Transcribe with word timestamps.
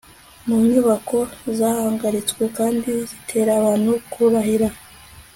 mu 0.45 0.57
nyubako 0.69 1.17
zahagaritswe 1.57 2.43
kandi 2.57 2.89
bitera 3.09 3.51
abantu 3.59 3.91
kurahira 4.11 4.69